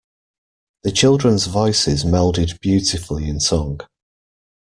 [0.81, 3.81] The children’s voices melded beautifully in song.